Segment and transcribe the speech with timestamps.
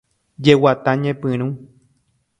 [0.45, 1.47] Jeguata ñepyrũ.